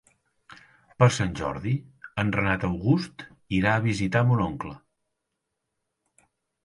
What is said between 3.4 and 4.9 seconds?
irà a visitar mon oncle.